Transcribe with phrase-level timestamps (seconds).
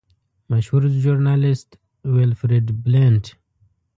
[0.51, 1.69] مشهور ژورنالیسټ
[2.13, 3.23] ویلفریډ بلنټ.